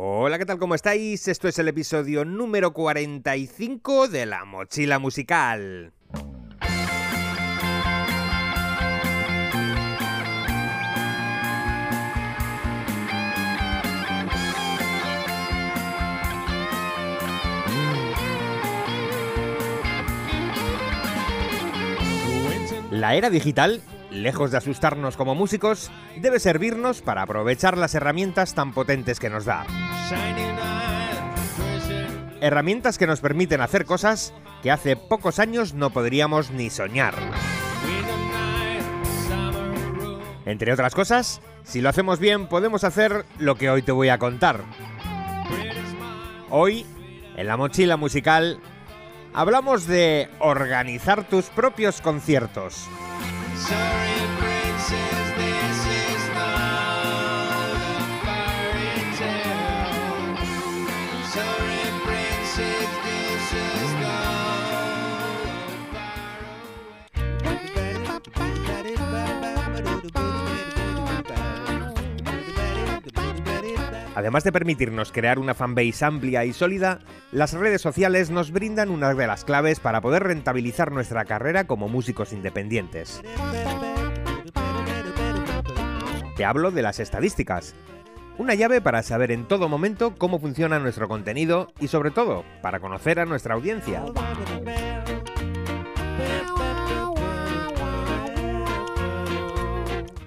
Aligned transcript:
Hola, 0.00 0.38
¿qué 0.38 0.46
tal? 0.46 0.60
¿Cómo 0.60 0.76
estáis? 0.76 1.26
Esto 1.26 1.48
es 1.48 1.58
el 1.58 1.66
episodio 1.66 2.24
número 2.24 2.72
45 2.72 4.06
de 4.06 4.26
La 4.26 4.44
Mochila 4.44 5.00
Musical. 5.00 5.92
La 22.92 23.16
era 23.16 23.30
digital, 23.30 23.82
lejos 24.12 24.52
de 24.52 24.58
asustarnos 24.58 25.16
como 25.16 25.34
músicos, 25.34 25.90
debe 26.20 26.38
servirnos 26.38 27.02
para 27.02 27.22
aprovechar 27.22 27.76
las 27.76 27.96
herramientas 27.96 28.54
tan 28.54 28.72
potentes 28.72 29.18
que 29.18 29.28
nos 29.28 29.44
da. 29.44 29.87
Herramientas 32.40 32.98
que 32.98 33.06
nos 33.06 33.20
permiten 33.20 33.60
hacer 33.60 33.84
cosas 33.84 34.32
que 34.62 34.70
hace 34.70 34.96
pocos 34.96 35.38
años 35.38 35.74
no 35.74 35.90
podríamos 35.90 36.50
ni 36.50 36.70
soñar. 36.70 37.14
Entre 40.46 40.72
otras 40.72 40.94
cosas, 40.94 41.40
si 41.64 41.80
lo 41.80 41.88
hacemos 41.88 42.18
bien 42.20 42.46
podemos 42.46 42.84
hacer 42.84 43.26
lo 43.38 43.56
que 43.56 43.70
hoy 43.70 43.82
te 43.82 43.92
voy 43.92 44.08
a 44.08 44.18
contar. 44.18 44.62
Hoy, 46.48 46.86
en 47.36 47.46
la 47.46 47.56
mochila 47.56 47.96
musical, 47.96 48.58
hablamos 49.34 49.86
de 49.86 50.30
organizar 50.38 51.28
tus 51.28 51.46
propios 51.46 52.00
conciertos. 52.00 52.88
Además 74.18 74.42
de 74.42 74.50
permitirnos 74.50 75.12
crear 75.12 75.38
una 75.38 75.54
fanbase 75.54 76.04
amplia 76.04 76.44
y 76.44 76.52
sólida, 76.52 76.98
las 77.30 77.52
redes 77.52 77.80
sociales 77.80 78.30
nos 78.30 78.50
brindan 78.50 78.90
una 78.90 79.14
de 79.14 79.26
las 79.28 79.44
claves 79.44 79.78
para 79.78 80.00
poder 80.00 80.24
rentabilizar 80.24 80.90
nuestra 80.90 81.24
carrera 81.24 81.68
como 81.68 81.88
músicos 81.88 82.32
independientes. 82.32 83.22
Te 86.36 86.44
hablo 86.44 86.72
de 86.72 86.82
las 86.82 86.98
estadísticas. 86.98 87.76
Una 88.38 88.56
llave 88.56 88.80
para 88.80 89.04
saber 89.04 89.30
en 89.30 89.46
todo 89.46 89.68
momento 89.68 90.16
cómo 90.18 90.40
funciona 90.40 90.80
nuestro 90.80 91.06
contenido 91.06 91.70
y 91.78 91.86
sobre 91.86 92.10
todo 92.10 92.44
para 92.60 92.80
conocer 92.80 93.20
a 93.20 93.24
nuestra 93.24 93.54
audiencia. 93.54 94.02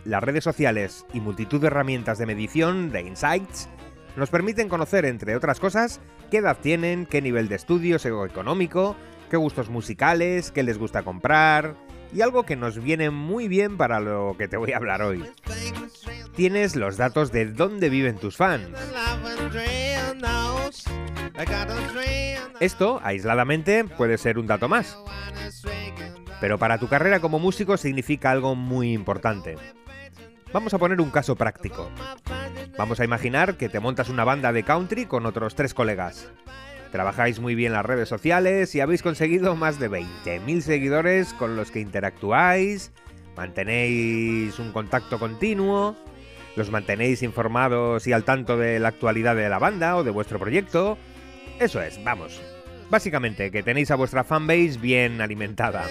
Las 0.05 0.23
redes 0.23 0.44
sociales 0.44 1.05
y 1.13 1.19
multitud 1.19 1.61
de 1.61 1.67
herramientas 1.67 2.17
de 2.17 2.25
medición, 2.25 2.91
de 2.91 3.02
insights, 3.02 3.69
nos 4.16 4.30
permiten 4.30 4.67
conocer, 4.67 5.05
entre 5.05 5.35
otras 5.35 5.59
cosas, 5.59 6.02
qué 6.30 6.38
edad 6.38 6.57
tienen, 6.61 7.05
qué 7.05 7.21
nivel 7.21 7.47
de 7.47 7.55
estudios 7.55 8.05
económico, 8.05 8.95
qué 9.29 9.38
gustos 9.38 9.69
musicales, 9.69 10.52
qué 10.52 10.63
les 10.63 10.77
gusta 10.77 11.03
comprar, 11.03 11.75
y 12.13 12.22
algo 12.22 12.44
que 12.44 12.55
nos 12.55 12.81
viene 12.81 13.09
muy 13.09 13.47
bien 13.47 13.77
para 13.77 13.99
lo 13.99 14.35
que 14.38 14.47
te 14.47 14.57
voy 14.57 14.73
a 14.73 14.77
hablar 14.77 15.02
hoy. 15.02 15.23
Tienes 16.35 16.75
los 16.75 16.97
datos 16.97 17.31
de 17.31 17.45
dónde 17.45 17.89
viven 17.89 18.17
tus 18.17 18.38
fans. 18.38 18.69
Esto, 22.59 22.99
aisladamente, 23.03 23.85
puede 23.85 24.17
ser 24.17 24.38
un 24.38 24.47
dato 24.47 24.67
más. 24.67 24.97
Pero 26.39 26.57
para 26.57 26.79
tu 26.79 26.88
carrera 26.88 27.19
como 27.19 27.40
músico 27.40 27.78
significa 27.78 28.31
algo 28.31 28.56
muy 28.56 28.94
importante. 28.94 29.56
Vamos 30.53 30.73
a 30.73 30.78
poner 30.78 31.00
un 31.00 31.12
caso 31.12 31.35
práctico. 31.35 31.89
Vamos 32.78 33.00
a 33.00 33.06
imaginar 33.06 33.56
que 33.56 33.69
te 33.69 33.79
montas 33.79 34.09
una 34.09 34.25
banda 34.25 34.51
de 34.51 34.63
country 34.63 35.06
con 35.06 35.25
otros 35.25 35.56
tres 35.56 35.73
colegas. 35.73 36.29
Trabajáis 36.91 37.39
muy 37.39 37.56
bien 37.56 37.72
las 37.72 37.85
redes 37.85 38.09
sociales 38.09 38.75
y 38.75 38.81
habéis 38.81 39.01
conseguido 39.01 39.56
más 39.56 39.79
de 39.79 39.90
20.000 39.90 40.61
seguidores 40.61 41.34
con 41.34 41.56
los 41.56 41.72
que 41.72 41.79
interactuáis, 41.79 42.91
mantenéis 43.38 44.59
un 44.59 44.73
contacto 44.73 45.17
continuo, 45.17 45.95
los 46.57 46.69
mantenéis 46.69 47.23
informados 47.23 48.06
y 48.07 48.13
al 48.13 48.25
tanto 48.25 48.57
de 48.57 48.79
la 48.79 48.90
actualidad 48.90 49.38
de 49.38 49.47
la 49.47 49.59
banda 49.59 49.95
o 49.95 50.03
de 50.03 50.11
vuestro 50.11 50.38
proyecto. 50.38 50.97
Eso 51.59 51.81
es, 51.81 52.03
vamos. 52.03 52.41
Básicamente 52.90 53.51
que 53.51 53.63
tenéis 53.63 53.90
a 53.91 53.95
vuestra 53.95 54.25
fanbase 54.25 54.78
bien 54.78 55.22
alimentada. 55.22 55.85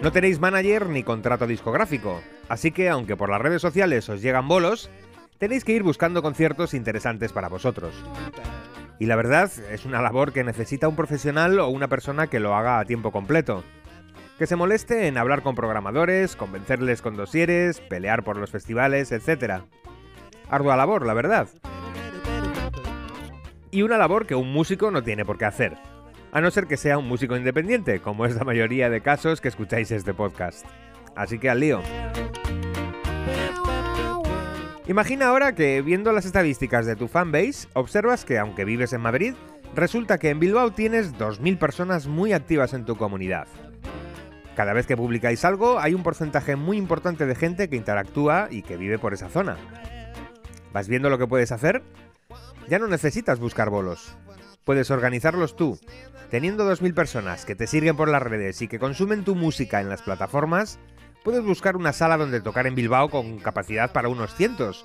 No 0.00 0.12
tenéis 0.12 0.38
manager 0.38 0.88
ni 0.88 1.02
contrato 1.02 1.48
discográfico, 1.48 2.22
así 2.48 2.70
que 2.70 2.88
aunque 2.88 3.16
por 3.16 3.30
las 3.30 3.40
redes 3.40 3.60
sociales 3.60 4.08
os 4.08 4.22
llegan 4.22 4.46
bolos, 4.46 4.90
tenéis 5.38 5.64
que 5.64 5.72
ir 5.72 5.82
buscando 5.82 6.22
conciertos 6.22 6.72
interesantes 6.72 7.32
para 7.32 7.48
vosotros. 7.48 7.92
Y 9.00 9.06
la 9.06 9.16
verdad 9.16 9.50
es 9.72 9.84
una 9.84 10.00
labor 10.00 10.32
que 10.32 10.44
necesita 10.44 10.86
un 10.86 10.94
profesional 10.94 11.58
o 11.58 11.68
una 11.68 11.88
persona 11.88 12.28
que 12.28 12.38
lo 12.38 12.54
haga 12.54 12.78
a 12.78 12.84
tiempo 12.84 13.10
completo. 13.10 13.64
Que 14.38 14.46
se 14.46 14.54
moleste 14.54 15.08
en 15.08 15.18
hablar 15.18 15.42
con 15.42 15.56
programadores, 15.56 16.36
convencerles 16.36 17.02
con 17.02 17.16
dosieres, 17.16 17.80
pelear 17.80 18.22
por 18.22 18.36
los 18.36 18.50
festivales, 18.50 19.10
etc. 19.10 19.62
Ardua 20.48 20.76
labor, 20.76 21.04
la 21.06 21.14
verdad. 21.14 21.48
Y 23.72 23.82
una 23.82 23.98
labor 23.98 24.26
que 24.26 24.36
un 24.36 24.52
músico 24.52 24.92
no 24.92 25.02
tiene 25.02 25.24
por 25.24 25.38
qué 25.38 25.46
hacer 25.46 25.76
a 26.38 26.40
no 26.40 26.52
ser 26.52 26.68
que 26.68 26.76
sea 26.76 26.98
un 26.98 27.08
músico 27.08 27.36
independiente, 27.36 27.98
como 27.98 28.24
es 28.24 28.36
la 28.36 28.44
mayoría 28.44 28.88
de 28.88 29.00
casos 29.00 29.40
que 29.40 29.48
escucháis 29.48 29.90
este 29.90 30.14
podcast. 30.14 30.64
Así 31.16 31.40
que 31.40 31.50
al 31.50 31.58
lío. 31.58 31.82
Imagina 34.86 35.26
ahora 35.26 35.56
que 35.56 35.82
viendo 35.82 36.12
las 36.12 36.26
estadísticas 36.26 36.86
de 36.86 36.94
tu 36.94 37.08
fanbase, 37.08 37.66
observas 37.72 38.24
que 38.24 38.38
aunque 38.38 38.64
vives 38.64 38.92
en 38.92 39.00
Madrid, 39.00 39.34
resulta 39.74 40.18
que 40.18 40.30
en 40.30 40.38
Bilbao 40.38 40.70
tienes 40.70 41.12
2.000 41.14 41.58
personas 41.58 42.06
muy 42.06 42.32
activas 42.32 42.72
en 42.72 42.84
tu 42.84 42.96
comunidad. 42.96 43.48
Cada 44.54 44.72
vez 44.72 44.86
que 44.86 44.96
publicáis 44.96 45.44
algo, 45.44 45.80
hay 45.80 45.92
un 45.92 46.04
porcentaje 46.04 46.54
muy 46.54 46.76
importante 46.76 47.26
de 47.26 47.34
gente 47.34 47.68
que 47.68 47.74
interactúa 47.74 48.46
y 48.48 48.62
que 48.62 48.76
vive 48.76 49.00
por 49.00 49.12
esa 49.12 49.28
zona. 49.28 49.56
¿Vas 50.72 50.86
viendo 50.86 51.10
lo 51.10 51.18
que 51.18 51.26
puedes 51.26 51.50
hacer? 51.50 51.82
Ya 52.68 52.78
no 52.78 52.86
necesitas 52.86 53.40
buscar 53.40 53.70
bolos. 53.70 54.16
Puedes 54.68 54.90
organizarlos 54.90 55.56
tú, 55.56 55.80
Teniendo 56.30 56.70
2.000 56.70 56.92
personas 56.92 57.46
que 57.46 57.54
te 57.54 57.66
siguen 57.66 57.96
por 57.96 58.10
las 58.10 58.22
redes 58.22 58.60
y 58.60 58.68
que 58.68 58.78
consumen 58.78 59.24
tu 59.24 59.34
música 59.34 59.80
en 59.80 59.88
las 59.88 60.02
plataformas, 60.02 60.78
puedes 61.24 61.42
buscar 61.42 61.74
una 61.74 61.94
sala 61.94 62.18
donde 62.18 62.42
tocar 62.42 62.66
en 62.66 62.74
Bilbao 62.74 63.08
con 63.08 63.38
capacidad 63.38 63.92
para 63.92 64.10
unos 64.10 64.34
cientos. 64.34 64.84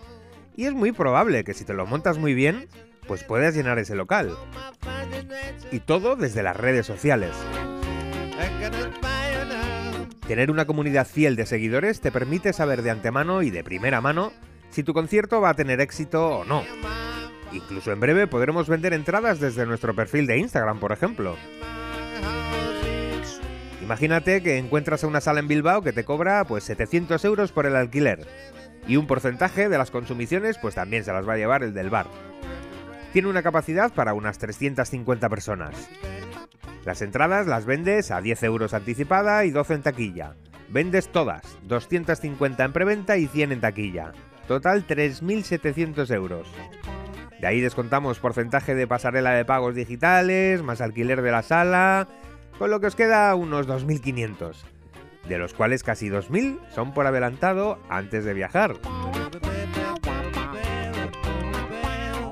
Y 0.56 0.68
es 0.68 0.74
muy 0.74 0.94
probable 0.94 1.44
que 1.44 1.54
si 1.54 1.66
te 1.66 1.74
lo 1.74 1.86
montas 1.86 2.18
muy 2.18 2.34
bien, 2.34 2.70
pues 3.10 3.26
puedas 3.26 3.56
llenar 3.56 3.78
ese 3.78 3.96
local. 3.96 4.38
Y 5.70 5.82
todo 5.82 6.16
desde 6.16 6.44
las 6.44 6.56
redes 6.56 6.86
sociales. 6.86 7.36
Tener 10.26 10.50
una 10.50 10.66
comunidad 10.66 11.06
fiel 11.06 11.36
de 11.36 11.46
seguidores 11.46 12.00
te 12.00 12.10
permite 12.10 12.54
saber 12.54 12.84
de 12.84 12.92
antemano 12.92 13.42
y 13.42 13.50
de 13.50 13.66
primera 13.66 14.00
mano 14.00 14.32
si 14.70 14.82
tu 14.84 14.94
concierto 14.94 15.42
va 15.42 15.50
a 15.50 15.56
tener 15.56 15.82
éxito 15.82 16.38
o 16.38 16.46
no. 16.46 16.64
Incluso 17.54 17.92
en 17.92 18.00
breve 18.00 18.28
podremos 18.28 18.68
vender 18.68 18.94
entradas 18.94 19.40
desde 19.40 19.66
nuestro 19.66 19.94
perfil 19.94 20.26
de 20.26 20.38
Instagram, 20.38 20.80
por 20.80 20.92
ejemplo. 20.92 21.38
Imagínate 23.82 24.42
que 24.42 24.58
encuentras 24.58 25.04
una 25.04 25.22
sala 25.22 25.40
en 25.40 25.48
Bilbao 25.48 25.82
que 25.82 25.94
te 25.94 26.06
cobra 26.06 26.46
pues 26.46 26.64
700 26.64 27.24
euros 27.26 27.52
por 27.52 27.66
el 27.66 27.76
alquiler 27.76 28.26
y 28.88 28.96
un 28.96 29.08
porcentaje 29.08 29.70
de 29.70 29.78
las 29.78 29.92
consumiciones 29.92 30.58
pues 30.58 30.76
también 30.76 31.04
se 31.04 31.12
las 31.12 31.28
va 31.28 31.34
a 31.34 31.38
llevar 31.38 31.64
el 31.64 31.74
del 31.74 31.90
bar. 31.90 32.08
Tiene 33.12 33.28
una 33.28 33.44
capacidad 33.44 33.94
para 33.94 34.14
unas 34.14 34.40
350 34.40 35.30
personas. 35.30 35.90
Las 36.86 37.02
entradas 37.02 37.46
las 37.46 37.66
vendes 37.66 38.10
a 38.10 38.22
10 38.22 38.44
euros 38.44 38.74
anticipada 38.74 39.46
y 39.46 39.52
12 39.52 39.74
en 39.76 39.82
taquilla. 39.84 40.36
Vendes 40.70 41.10
todas, 41.10 41.58
250 41.64 42.64
en 42.64 42.74
preventa 42.74 43.18
y 43.18 43.28
100 43.28 43.52
en 43.52 43.62
taquilla. 43.62 44.14
Total 44.48 44.88
3.700 44.88 46.12
euros. 46.14 46.48
De 47.44 47.48
ahí 47.48 47.60
descontamos 47.60 48.20
porcentaje 48.20 48.74
de 48.74 48.88
pasarela 48.88 49.32
de 49.32 49.44
pagos 49.44 49.76
digitales, 49.76 50.64
más 50.64 50.80
alquiler 50.80 51.22
de 51.22 51.30
la 51.30 51.44
sala, 51.44 52.08
con 52.58 52.72
lo 52.72 52.80
que 52.80 52.88
os 52.88 52.96
queda 52.96 53.36
unos 53.36 53.68
2.500, 53.68 54.56
de 55.28 55.38
los 55.38 55.54
cuales 55.54 55.84
casi 55.84 56.08
2.000 56.08 56.58
son 56.74 56.94
por 56.94 57.06
adelantado 57.06 57.80
antes 57.90 58.24
de 58.24 58.34
viajar. 58.34 58.76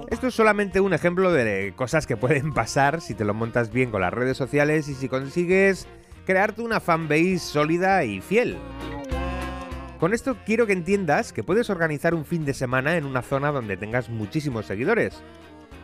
Esto 0.10 0.28
es 0.28 0.34
solamente 0.34 0.80
un 0.80 0.94
ejemplo 0.94 1.34
de 1.34 1.74
cosas 1.76 2.08
que 2.08 2.16
pueden 2.16 2.54
pasar 2.54 3.02
si 3.02 3.14
te 3.14 3.26
lo 3.26 3.34
montas 3.34 3.70
bien 3.70 3.92
con 3.92 4.00
las 4.00 4.14
redes 4.14 4.38
sociales 4.38 4.88
y 4.88 4.94
si 4.94 5.10
consigues 5.10 5.90
crearte 6.26 6.62
una 6.62 6.80
fanbase 6.80 7.40
sólida 7.40 8.06
y 8.06 8.22
fiel. 8.22 8.58
Con 10.02 10.16
esto 10.16 10.36
quiero 10.48 10.66
que 10.66 10.74
entiendas 10.74 11.32
que 11.32 11.44
puedes 11.44 11.70
organizar 11.70 12.16
un 12.16 12.26
fin 12.26 12.44
de 12.44 12.56
semana 12.56 12.98
en 12.98 13.06
una 13.06 13.22
zona 13.22 13.52
donde 13.52 13.78
tengas 13.78 14.10
muchísimos 14.10 14.66
seguidores. 14.66 15.22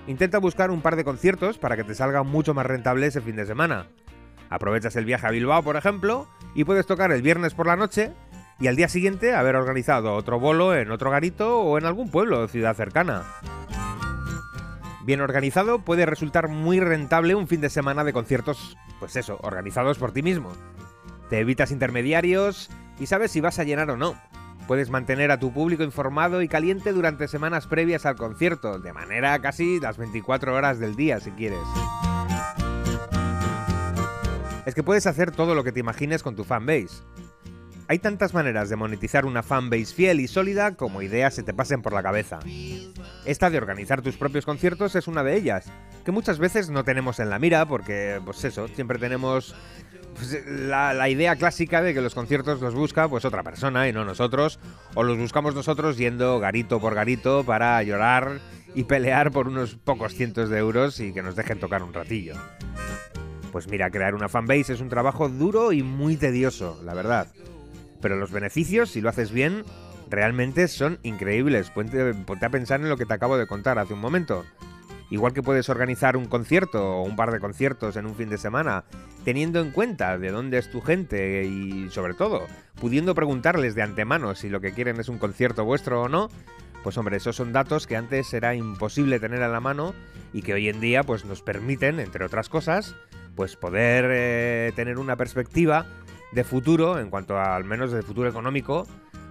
Intenta 0.08 0.40
buscar 0.40 0.72
un 0.72 0.82
par 0.82 0.96
de 0.96 1.04
conciertos 1.04 1.60
para 1.60 1.78
que 1.78 1.84
te 1.84 1.94
salga 1.94 2.24
mucho 2.24 2.56
más 2.56 2.66
rentable 2.66 3.06
ese 3.06 3.22
fin 3.22 3.36
de 3.36 3.46
semana. 3.46 3.90
Aprovechas 4.50 4.96
el 4.96 5.06
viaje 5.06 5.28
a 5.28 5.30
Bilbao, 5.30 5.62
por 5.62 5.76
ejemplo, 5.76 6.28
y 6.56 6.64
puedes 6.64 6.88
tocar 6.88 7.12
el 7.12 7.22
viernes 7.22 7.54
por 7.54 7.68
la 7.68 7.76
noche 7.76 8.12
y 8.60 8.66
al 8.66 8.76
día 8.76 8.90
siguiente 8.90 9.36
haber 9.36 9.56
organizado 9.56 10.16
otro 10.16 10.40
bolo 10.40 10.74
en 10.74 10.90
otro 10.90 11.12
garito 11.12 11.60
o 11.60 11.78
en 11.78 11.86
algún 11.86 12.10
pueblo 12.10 12.42
o 12.42 12.48
ciudad 12.48 12.76
cercana. 12.76 13.22
Bien 15.06 15.22
organizado 15.22 15.86
puede 15.86 16.08
resultar 16.08 16.48
muy 16.48 16.80
rentable 16.80 17.36
un 17.36 17.48
fin 17.48 17.62
de 17.62 17.70
semana 17.70 18.04
de 18.04 18.14
conciertos, 18.14 18.80
pues 19.00 19.16
eso, 19.16 19.38
organizados 19.44 20.00
por 20.00 20.12
ti 20.12 20.24
mismo. 20.24 20.54
Te 21.30 21.38
evitas 21.38 21.70
intermediarios 21.70 22.72
y 23.00 23.06
sabes 23.06 23.32
si 23.32 23.42
vas 23.42 23.60
a 23.60 23.64
llenar 23.64 23.90
o 23.90 23.98
no. 23.98 24.16
Puedes 24.68 24.90
mantener 24.90 25.32
a 25.32 25.40
tu 25.40 25.54
público 25.54 25.84
informado 25.84 26.42
y 26.42 26.50
caliente 26.50 26.92
durante 26.92 27.28
semanas 27.28 27.68
previas 27.68 28.06
al 28.06 28.18
concierto, 28.18 28.80
de 28.80 28.92
manera 28.92 29.40
casi 29.40 29.80
las 29.80 29.98
24 29.98 30.54
horas 30.54 30.80
del 30.80 30.96
día 30.96 31.20
si 31.20 31.32
quieres. 31.32 31.60
Es 34.66 34.76
que 34.76 34.84
puedes 34.84 35.08
hacer 35.08 35.32
todo 35.32 35.56
lo 35.56 35.64
que 35.64 35.72
te 35.72 35.80
imagines 35.80 36.22
con 36.22 36.36
tu 36.36 36.44
fanbase. 36.44 37.02
Hay 37.88 38.00
tantas 38.00 38.34
maneras 38.34 38.68
de 38.68 38.76
monetizar 38.76 39.26
una 39.26 39.42
fanbase 39.42 39.96
fiel 39.96 40.20
y 40.20 40.28
sólida 40.28 40.76
como 40.76 41.02
ideas 41.02 41.34
se 41.34 41.44
te 41.44 41.54
pasen 41.54 41.82
por 41.82 41.94
la 41.94 42.04
cabeza. 42.04 42.40
Esta 43.24 43.50
de 43.50 43.58
organizar 43.58 44.02
tus 44.02 44.18
propios 44.18 44.46
conciertos 44.46 44.96
es 44.96 45.08
una 45.08 45.24
de 45.24 45.38
ellas, 45.38 45.72
que 46.04 46.12
muchas 46.12 46.38
veces 46.38 46.70
no 46.70 46.84
tenemos 46.84 47.22
en 47.22 47.30
la 47.30 47.40
mira 47.40 47.66
porque, 47.66 48.20
pues 48.26 48.44
eso, 48.44 48.68
siempre 48.68 49.00
tenemos 49.00 49.56
pues, 50.18 50.46
la, 50.48 51.10
idea 51.10 51.36
clásica 51.36 51.82
de 51.82 51.94
que 51.94 52.02
los 52.02 52.16
conciertos 52.16 52.60
los 52.60 52.74
busca 52.74 53.08
pues 53.08 53.24
otra 53.24 53.44
persona 53.44 53.88
y 53.88 53.94
no 53.94 54.04
nosotros, 54.04 54.60
o 54.96 55.04
los 55.04 55.18
buscamos 55.18 55.54
nosotros 55.54 55.98
yendo 55.98 56.40
garito 56.40 56.80
por 56.80 56.96
garito 56.96 57.44
para 57.44 57.82
llorar 57.84 58.40
y 58.74 58.84
pelear 58.84 59.32
por 59.32 59.48
unos 59.48 59.76
pocos 59.76 60.14
cientos 60.14 60.50
de 60.50 60.58
euros 60.58 61.00
y 61.00 61.14
que 61.14 61.22
nos 61.22 61.36
dejen 61.36 61.60
tocar 61.60 61.84
un 61.84 61.94
ratillo. 61.94 62.36
Pues 63.52 63.68
mira, 63.68 63.90
crear 63.90 64.16
una 64.16 64.30
fanbase 64.30 64.74
es 64.74 64.82
un 64.82 64.90
trabajo 64.90 65.30
duro 65.30 65.72
y 65.72 65.84
muy 65.84 66.18
tedioso, 66.18 66.82
la 66.84 66.94
verdad. 66.94 67.28
Pero 68.02 68.18
los 68.18 68.32
beneficios, 68.32 68.92
si 68.92 69.02
lo 69.02 69.10
haces 69.10 69.32
bien, 69.32 69.64
realmente 70.10 70.68
son 70.68 71.00
increíbles. 71.04 71.70
Ponte, 71.70 72.14
a 72.42 72.50
pensar 72.50 72.82
en 72.82 72.90
lo 72.90 72.98
que 72.98 73.06
te 73.06 73.14
acabo 73.14 73.38
de 73.38 73.48
contar 73.48 73.80
hace 73.80 73.94
un 73.94 74.00
momento. 74.00 74.46
Igual 75.10 75.34
que 75.34 75.44
puedes 75.44 75.70
organizar 75.70 76.18
un 76.18 76.26
concierto 76.26 76.98
o 76.98 77.04
un 77.04 77.16
par 77.16 77.32
de 77.32 77.40
conciertos 77.40 77.96
en 77.96 78.06
un 78.06 78.16
fin 78.16 78.30
de 78.30 78.38
semana, 78.38 78.84
teniendo 79.24 79.62
en 79.62 79.72
cuenta 79.72 80.18
de 80.18 80.32
dónde 80.32 80.58
es 80.58 80.70
tu 80.70 80.82
gente 80.82 81.46
y 81.46 81.90
sobre 81.90 82.14
todo, 82.14 82.46
pudiendo 82.80 83.16
preguntarles 83.16 83.74
de 83.76 83.84
antemano 83.84 84.36
si 84.36 84.50
lo 84.50 84.60
que 84.60 84.74
quieren 84.74 85.00
es 85.00 85.08
un 85.08 85.18
concierto 85.18 85.64
vuestro 85.64 86.04
o 86.04 86.10
no, 86.10 86.30
pues 86.84 86.98
hombre, 86.98 87.18
esos 87.18 87.36
son 87.36 87.54
datos 87.54 87.88
que 87.88 87.96
antes 87.96 88.34
era 88.34 88.56
imposible 88.56 89.20
tener 89.20 89.44
a 89.44 89.48
la 89.48 89.60
mano 89.60 89.94
y 90.34 90.42
que 90.42 90.54
hoy 90.54 90.70
en 90.70 90.80
día 90.80 91.04
pues 91.04 91.26
nos 91.26 91.42
permiten, 91.42 92.00
entre 92.00 92.26
otras 92.26 92.50
cosas, 92.50 92.96
pues 93.36 93.56
poder 93.56 94.06
eh, 94.10 94.72
tener 94.76 94.98
una 94.98 95.16
perspectiva 95.16 95.86
de 96.32 96.44
futuro, 96.44 97.00
en 97.00 97.10
cuanto 97.10 97.38
a, 97.38 97.56
al 97.56 97.64
menos 97.64 97.92
de 97.92 98.02
futuro 98.02 98.30
económico, 98.30 98.88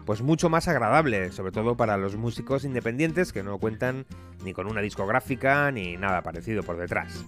pues 0.07 0.23
mucho 0.23 0.49
más 0.49 0.69
agradable, 0.69 1.33
sobre 1.33 1.53
todo 1.53 1.77
para 1.77 1.97
los 1.97 2.17
músicos 2.17 2.65
independientes 2.65 3.33
que 3.33 3.43
no 3.43 3.59
cuentan 3.59 4.07
ni 4.45 4.53
con 4.53 4.69
una 4.69 4.81
discográfica 4.81 5.71
ni 5.73 5.97
nada 5.97 6.23
parecido 6.23 6.63
por 6.63 6.79
detrás. 6.79 7.25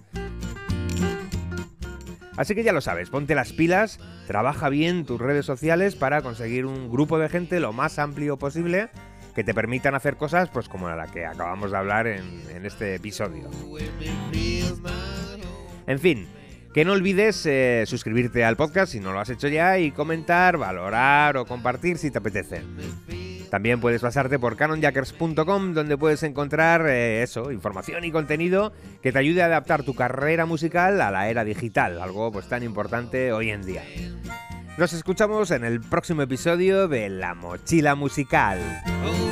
Así 2.37 2.55
que 2.55 2.63
ya 2.63 2.71
lo 2.71 2.79
sabes, 2.79 3.09
ponte 3.09 3.35
las 3.35 3.51
pilas, 3.51 3.99
trabaja 4.25 4.69
bien 4.69 5.05
tus 5.05 5.19
redes 5.19 5.45
sociales 5.45 5.97
para 5.97 6.21
conseguir 6.21 6.65
un 6.65 6.89
grupo 6.89 7.19
de 7.19 7.27
gente 7.27 7.59
lo 7.59 7.73
más 7.73 7.99
amplio 7.99 8.37
posible 8.37 8.89
que 9.35 9.43
te 9.43 9.53
permitan 9.53 9.93
hacer 9.93 10.15
cosas 10.15 10.49
pues 10.49 10.69
como 10.69 10.89
la 10.89 11.07
que 11.07 11.25
acabamos 11.25 11.71
de 11.71 11.77
hablar 11.77 12.07
en, 12.07 12.43
en 12.49 12.65
este 12.65 12.95
episodio. 12.95 13.49
En 15.85 15.99
fin, 15.99 16.29
que 16.79 16.85
no 16.85 16.93
olvides 16.93 17.45
eh, 17.45 17.83
suscribirte 17.85 18.45
al 18.45 18.55
podcast 18.55 18.93
si 18.93 19.01
no 19.01 19.11
lo 19.11 19.19
has 19.19 19.29
hecho 19.29 19.49
ya 19.49 19.77
y 19.79 19.91
comentar, 19.91 20.55
valorar 20.55 21.35
o 21.35 21.45
compartir 21.45 21.97
si 21.97 22.09
te 22.09 22.19
apetece. 22.19 22.61
También 23.51 23.81
puedes 23.81 24.01
pasarte 24.01 24.39
por 24.39 24.55
canonjackers.com 24.55 25.73
donde 25.73 25.97
puedes 25.97 26.23
encontrar 26.23 26.87
eh, 26.87 27.21
eso, 27.21 27.51
información 27.51 28.05
y 28.05 28.13
contenido 28.13 28.71
que 29.03 29.11
te 29.11 29.19
ayude 29.19 29.41
a 29.41 29.47
adaptar 29.47 29.83
tu 29.83 29.93
carrera 29.93 30.45
musical 30.45 31.01
a 31.01 31.11
la 31.11 31.27
era 31.27 31.43
digital, 31.43 31.99
algo 31.99 32.31
pues 32.31 32.47
tan 32.47 32.63
importante 32.63 33.33
hoy 33.33 33.49
en 33.49 33.65
día. 33.65 33.83
Nos 34.77 34.93
escuchamos 34.93 35.51
en 35.51 35.65
el 35.65 35.81
próximo 35.81 36.21
episodio 36.21 36.87
de 36.87 37.09
La 37.09 37.33
Mochila 37.33 37.95
Musical. 37.95 38.57
Oh, 39.03 39.29